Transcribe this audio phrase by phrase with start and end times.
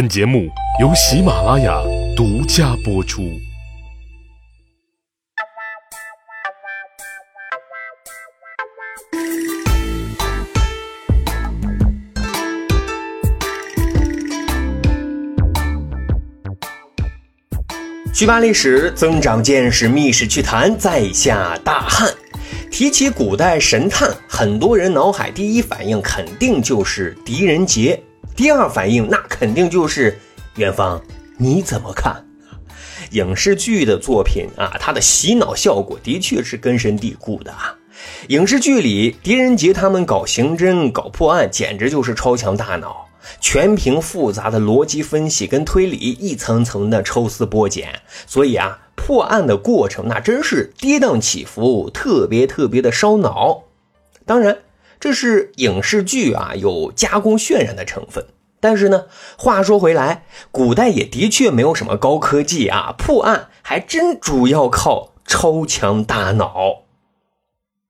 [0.00, 0.48] 本节目
[0.80, 1.78] 由喜马拉雅
[2.16, 3.38] 独家播出。
[18.14, 22.10] 去扒历史，增长见识，密室趣谈，在下大汉。
[22.70, 28.02] 提起古代神探，很多人脑海第一反应肯定就是狄仁杰，
[28.40, 30.18] 第二反应那肯定就是
[30.54, 30.98] 元芳。
[31.36, 32.24] 你怎么看？
[33.10, 37.76] 影视剧的作品啊，它的洗脑效果的确是根深蒂固的啊。
[38.28, 43.10] 影视剧里，狄仁杰他们搞刑侦、搞破案，简直就是超强大脑。
[43.42, 53.64] 全凭复杂的逻辑分析跟推理，一层层的抽丝剥茧，所以啊，破案的过程那真是跌宕起伏，特别特别的烧脑。
[54.24, 54.56] 当然，
[55.00, 58.26] 这是影视剧啊，有加工渲染的成分。
[58.60, 66.82] 但是呢，话说回来，古代也的确没有什么高科技啊，破案还真主要靠超强大脑。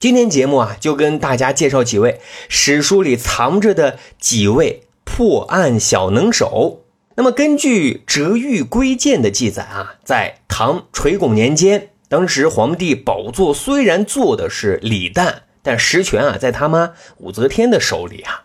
[0.00, 4.80] 今天节目啊，就跟大家介绍几位史书里藏着的几位。
[5.06, 6.80] 破案小能手。
[7.14, 18.44] 那么，根据《折玉归鉴》的记载啊，在唐垂拱年间，当时皇帝宝座虽然坐的是李旦，但实权啊在他妈武则天的手里啊。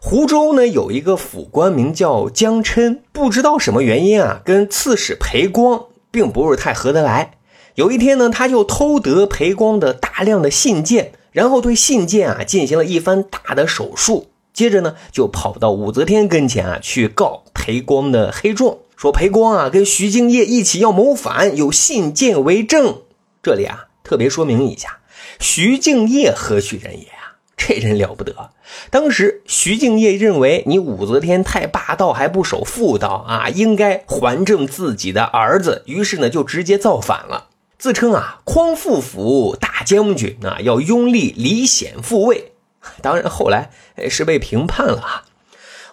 [0.00, 7.32] 湖州呢有一个府官名叫江琛，不知道什么原因啊，跟刺史裴光并不是太合得来。
[7.74, 14.30] 有一天呢，他就偷得裴光的大量的信件，然后对信件啊进行了一番大的手术。
[14.52, 23.02] 接着呢，就跑到武则天跟前啊，去告裴光的黑状，说裴光啊跟徐敬业一起要谋反，有信件为证。
[23.42, 24.98] 这里啊，特别说明一下，
[25.38, 27.36] 徐敬业何许人也啊？
[27.56, 28.50] 这人了不得。
[28.90, 37.48] 当时徐敬业认为你武则天太霸道，还不守妇道啊，应该还政自己的儿子，于是呢，就直接造反了，
[37.78, 42.52] 自称啊匡复府大将军啊，要拥立李显复位。
[43.00, 43.70] 当然，后来
[44.08, 45.24] 是被平判了啊。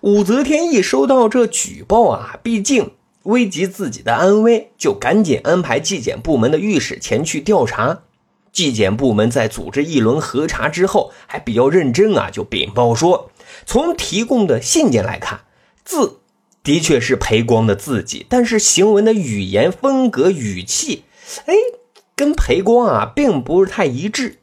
[0.00, 2.92] 武则天一收到这举报啊，毕竟
[3.24, 8.02] 危及自己的安危，就赶紧安排纪检部门的御史前去调查。
[8.52, 13.30] 纪检部门在组织一轮核查之后，还比较认真啊，就禀报说，
[13.66, 15.40] 从提供的信件来看，
[15.84, 16.20] 字
[16.62, 21.04] 的确是裴光的字迹，但是行文的语言风格、语气，
[21.46, 21.54] 哎，
[22.16, 24.38] 跟裴光啊并不是太一致。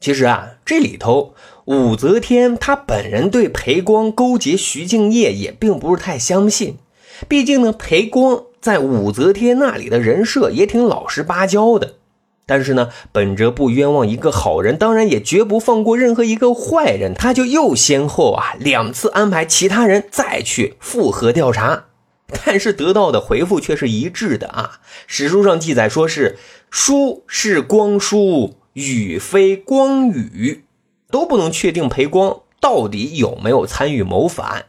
[0.00, 1.34] 其实啊，这里头。
[1.66, 6.78] 武则天她本人对裴光勾结徐敬业也并不是太相信，
[7.28, 11.94] 毕竟呢，裴光在武则天那里的人设也挺老实巴交的。
[12.50, 21.84] 但是呢，本着不冤枉一个好人，当然也绝不放过任何一个坏人，他就又先后啊两次安排其他人再去复核调查，
[22.44, 24.80] 但是得到的回复却是一致的啊。
[25.06, 30.64] 史书上记载说是书是光书，雨非光雨。
[31.12, 34.66] 都不能确定裴光到底有没有参与谋反。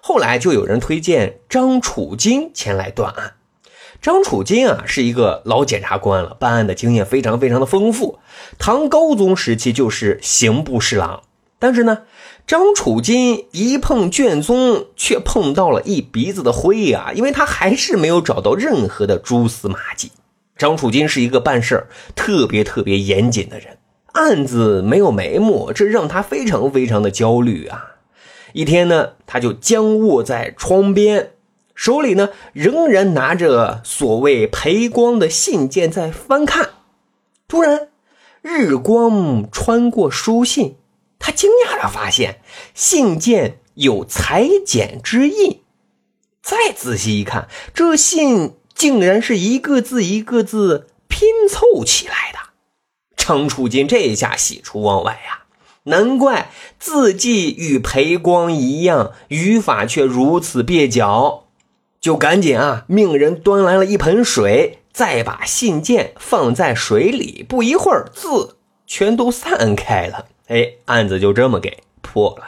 [0.00, 3.34] 后来就有人推荐张楚金前来断案。
[4.06, 8.20] 张楚金啊是一个老检察官了，办案的经验非常非常的丰富。
[8.56, 11.24] 唐高宗时期就是刑部侍郎，
[11.58, 12.02] 但是呢，
[12.46, 20.12] 张楚金一碰卷宗，却碰到了一鼻子的灰啊，因为他还是没有找到任何的蛛丝马迹。
[20.56, 23.78] 张楚金是一个办事特别特别严谨的人。
[24.12, 27.96] 案子没有眉目，这让他非常非常的焦虑啊！
[28.52, 31.32] 一天呢，他就僵卧在窗边，
[31.76, 36.70] 手里呢仍然拿着所谓裴光的信件在翻看。
[37.46, 37.88] 突然，
[38.42, 40.74] 日光穿过书信，
[41.20, 42.40] 他惊讶的发现
[42.74, 45.60] 信件有裁剪之印。
[46.42, 52.38] 再仔细一看，这信竟然是一个字一个字拼凑起来的。
[53.16, 55.44] 程楚金这下喜出望外呀，
[55.84, 61.45] 难怪字迹与裴光一样，语法却如此蹩脚，
[62.06, 70.26] 就赶紧啊，命人端来了一盆水，再把信件放在水里，不一会儿字全都散开了。
[70.46, 72.44] 哎，案子就这么给破了。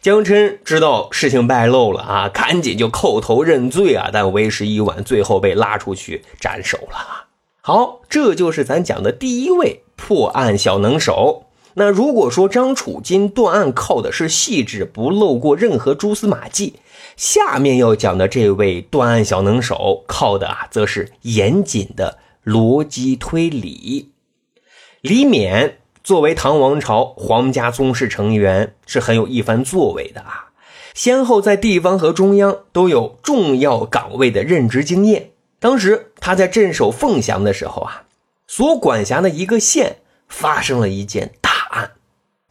[0.00, 7.26] 江琛知道事情败露了啊，赶紧就叩头认罪啊，但为时已晚，最后被拉出去斩首了。
[7.60, 11.44] 好，这就是咱讲的第一位破案小能手。
[11.74, 16.74] 那如果说张楚金断案靠的是细致，不漏过任何蛛丝马迹，
[17.16, 24.10] 下面要讲的这位断案小能手靠的啊，则是严谨的逻辑推理。
[25.00, 25.72] 李勉
[26.04, 30.50] 作为唐王朝皇家宗室成员，是很有一番作为的啊。
[30.94, 35.30] 先后在地方和中央都有重要岗位的任职经验。
[35.58, 38.04] 当时他在镇守凤翔的时候啊，
[38.46, 39.96] 所管辖的一个县
[40.28, 41.32] 发生了一件，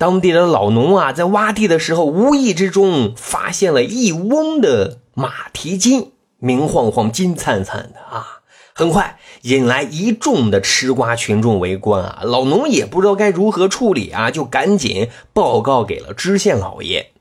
[0.02, 8.42] 当地的老农啊在挖地的时候，无意之中发现了一翁的马蹄金，明晃晃、金灿灿的啊，
[8.74, 12.22] 很快引来一众的吃瓜群众围观啊。
[12.24, 17.12] 老农也不知道该如何处理啊，就赶紧报告给了知县老爷。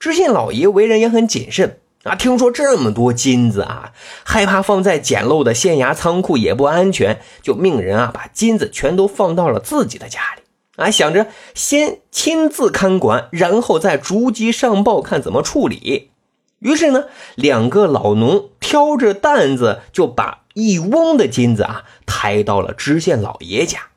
[0.00, 1.78] 知县老爷为人也很谨慎。
[2.02, 3.92] 啊，听说这么多金子啊，
[4.24, 10.39] 害怕放在简陋的县衙仓库也不安全，就命人啊把金子全都放到了自己的家里。
[10.80, 16.10] 啊，想着先亲自看管，然后再逐级上报，看怎么处理。
[16.58, 17.04] 于是呢，
[17.34, 23.88] 两个老农挑着担子，就把一翁的金子啊抬到了知县老爷家。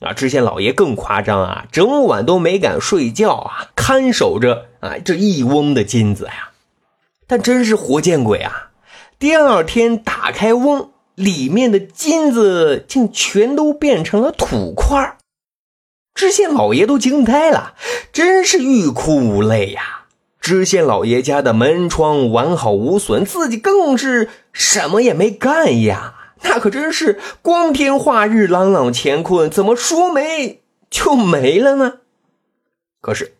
[0.00, 6.50] 啊，知县老爷更夸张啊，整晚都没敢睡觉啊，看守着啊这一翁的金子呀。
[7.26, 8.70] 但真是活见鬼啊！
[9.18, 15.16] 第二天打开瓮，里面的金子竟全都变成了土块
[16.14, 17.74] 知县老爷都惊呆了，
[18.12, 20.04] 真是欲哭无泪呀！
[20.40, 26.14] 知县老爷家的门窗完好无损，自己更是什么也没干呀！
[26.42, 31.94] 那可真是光天化日，朗朗乾坤，怎么说没就没了呢？
[33.00, 33.34] 可是。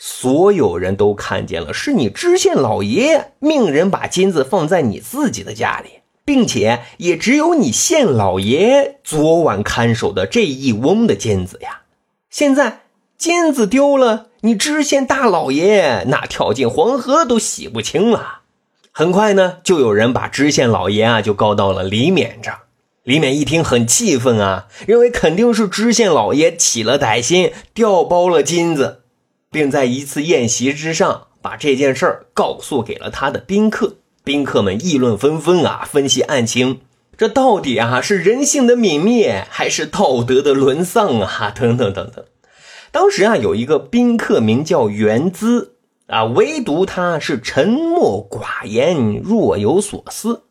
[0.00, 11.80] 所有人都看见了，是你知县老爷命人把金子放在你自己的家里，并且也只有你县老爷昨晚看守的这一翁的金子呀。
[12.30, 12.82] 现在
[13.16, 18.40] 金子丢了，你知县大老爷那跳进黄河都洗不清了。
[18.92, 22.60] 很快呢，就有人把知县老爷啊就告到了李勉这儿。
[23.04, 29.02] 李勉一听很气愤啊，认为肯定是知县老爷起了歹心，调包了金子。
[29.50, 33.96] 并在一次宴席之上，把这件事儿告诉给了他的宾客。
[34.22, 36.80] 宾客们议论纷纷啊，分析案情，
[37.18, 41.52] 这到底啊是人性的泯灭，还是道德的沦丧啊？
[41.54, 42.24] 等等等等。
[42.92, 45.74] 当时啊，有一个宾客名叫袁资
[46.06, 50.44] 啊，唯独他是沉默寡言，若有所思。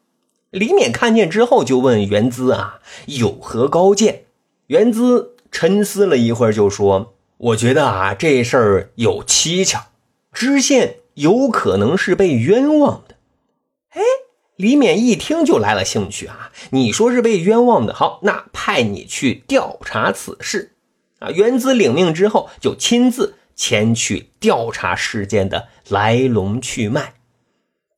[0.50, 4.26] 李勉看见之后，就问袁资啊，有何高见？
[4.68, 7.14] 袁资沉思了一会儿，就说。
[7.38, 9.86] 我觉得啊，这事儿有蹊跷，
[10.34, 13.16] 知县有可能是被冤枉的。
[13.92, 14.02] 哎，
[14.58, 16.52] 李勉一听就来了兴趣啊！
[16.72, 20.74] 你说是被冤枉的，好，那派你去调查此事。
[21.20, 27.14] 啊，元子领命之后，就亲自前去调查事件的来龙去脉。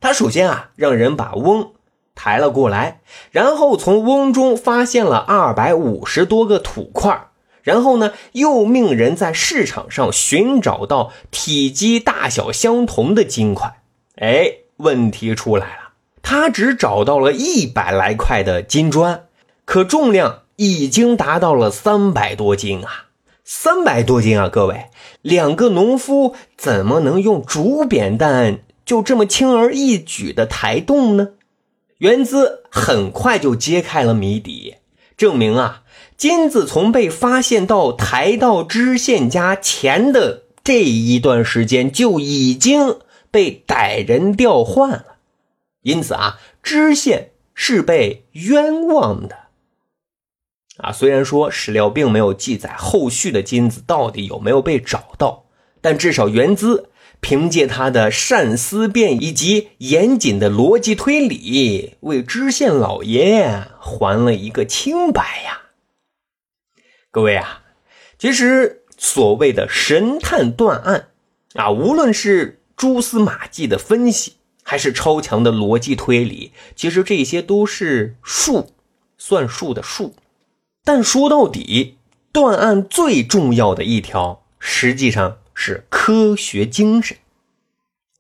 [0.01, 1.71] 他首先啊，让人把翁
[2.13, 2.99] 抬了过来，
[3.31, 7.27] 然后从翁中发现了二百五十多个土块。
[7.61, 13.81] 然后呢，又命人在市场上寻找到体积大小相同的金块。
[14.15, 15.78] 哎，问题出来了，
[16.21, 19.25] 他只找到了一百来块的金砖，
[19.65, 23.07] 可重量已经达到了三百多斤啊！
[23.43, 24.85] 三百多斤啊，各位，
[25.21, 31.29] 两个农夫怎么能用竹扁担就这么轻而易举的抬动呢？
[31.97, 34.75] 袁资很快就揭开了谜底，
[35.17, 35.83] 证明啊。
[36.15, 42.97] 金子从被发现到抬到知县家前的这一段时间就已经
[43.31, 45.05] 被歹人调换了，
[45.81, 49.37] 因此啊，知县是被冤枉的。
[50.77, 55.45] 啊，虽然说史料并没有记载后续的金子到底有没有被找到，
[55.81, 56.89] 但至少袁资
[57.19, 65.63] 凭借他的善思辨以及严谨的逻辑推理，为知县老爷还了一个清白呀。
[67.11, 67.63] 各位啊，
[68.17, 71.09] 其实所谓的神探断案
[71.55, 74.35] 啊，无论是蛛丝马迹的分析，
[74.69, 78.67] 还是超强的逻辑推理，其实这些都是术，
[79.17, 80.13] 算术的术。
[80.83, 81.97] 但说到底，
[82.31, 87.17] 断案最重要的一条，实际上是科学精神。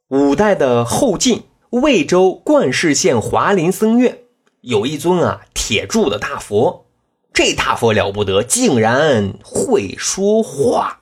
[0.07, 4.17] 五代的后晋魏州冠氏县华林僧院
[4.61, 6.87] 有一尊啊铁铸的大佛。
[7.31, 11.01] 这大佛了不得，竟然会说话。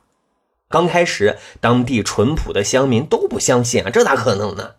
[0.68, 4.72] 刚开始，当地淳朴的乡民都不相信啊，这咋可能呢？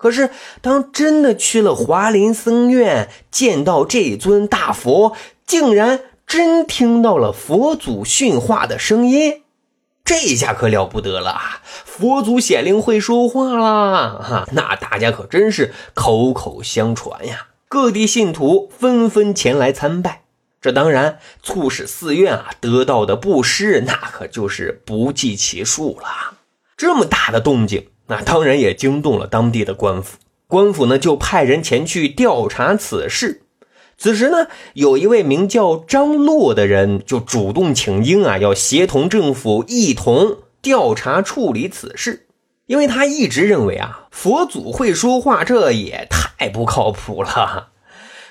[0.00, 0.30] 可是，
[0.62, 5.14] 当真的去了华林僧院，见到这尊大佛，
[5.46, 9.42] 竟然真听到了佛祖训话的声音，
[10.02, 11.60] 这下可了不得了啊！
[11.84, 14.18] 佛祖显灵会说话啦！
[14.22, 20.22] 哈，那大家可真是口口相传呀，各地信徒纷纷前来参拜。
[20.62, 26.38] 这当然促使寺院啊得到的布施，那可就是不计其数了。
[26.76, 30.18] 这么大的动静那当然也惊动了当地的官府。
[30.48, 33.42] 官府呢就派人前去调查此事。
[33.96, 42.26] 此时呢，有一位名叫张洛的人就主动请缨啊，要协同政府一同调查处理此事。
[42.66, 47.68] 因为他一直认为啊，佛祖会说话，这也太不靠谱了。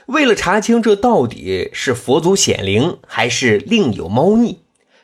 [0.07, 4.59] 为了查清这到底是佛祖显灵，还是另有猫腻，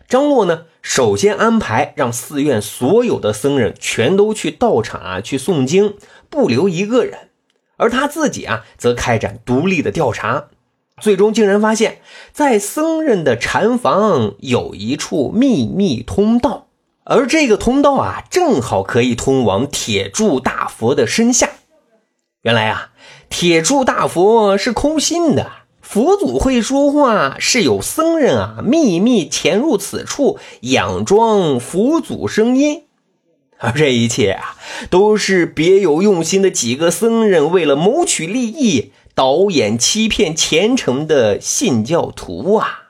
[0.07, 5.95] 张洛呢，首先安排让寺院所有的僧人全都去道场啊，去诵经，
[6.29, 7.29] 不留一个人。
[7.77, 10.45] 而他自己啊，则开展独立的调查，
[11.01, 11.99] 最终竟然发现，
[12.31, 16.67] 在僧人的禅房有一处秘密通道，
[17.03, 21.49] 而这个通道啊，正好可以通往铁柱大佛的身下。
[22.41, 22.91] 原来啊。
[23.27, 25.51] 铁柱大佛是空心的，
[25.85, 32.85] 佛祖会说话，是有僧人啊秘密潜入此处，佯装佛祖声音，
[33.59, 34.57] 而 这一切啊，
[34.89, 42.89] 都是别有用心的几个僧人为了谋取利益，导演欺骗虔诚的信教徒啊！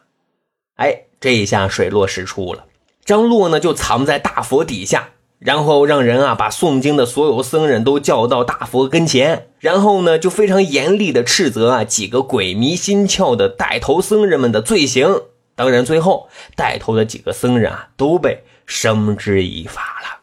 [0.77, 2.65] 哎，这一下水落石出了，
[3.03, 5.09] 张洛呢就藏在大佛底下。
[5.39, 15.21] 然后让人啊把诵经的所有僧人都叫到大佛跟前，然后呢就非常严厉的斥责啊几个鬼迷心窍的带头僧人们的罪行。
[15.55, 20.21] 当然，最后带头的几个僧人啊都被绳之以法了。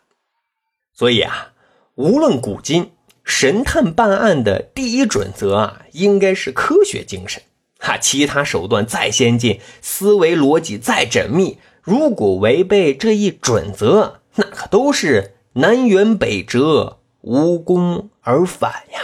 [0.92, 1.52] 所以啊，
[1.95, 2.90] 无论古今，
[3.25, 7.42] 神探办案的第一准则啊应该是科学精神。
[7.78, 19.01] 哈，其他手段再先进，思维逻辑再缜密，如果违背这一准则，那可都是南辕北辙、无功而返呀！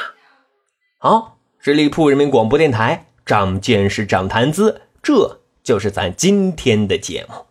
[0.98, 7.47] 好，十里铺人民广播电台，长见识、长谈资，这就是咱今天的节目。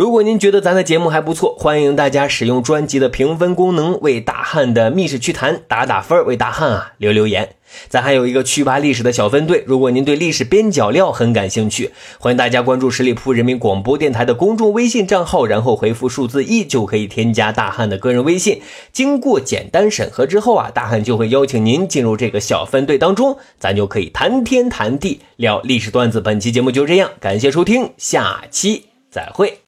[0.00, 7.50] 如果您觉得咱的节目还不错，欢迎大家使用专辑的评分功能，为大汉的密室趣谈打打分，为大汉啊留留言。
[7.90, 18.62] 咱还有一个趣吧历史的小分队，如果您对历史边角料很感兴趣，欢迎大家关注十里铺人民广播电台的公众微信账号，然后回复数字一就可以添加大汉的个人微信。
[18.90, 26.22] 经过简单审核之后啊，大汉就会邀请您进入这个小分队当中，咱就可以谈天谈地聊历史段子。
[26.22, 29.58] 本期节目就这样，感谢收听，下期再会。